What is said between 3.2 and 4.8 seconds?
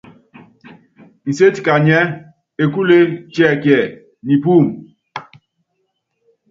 tiɛkiɛ, Nipúumu?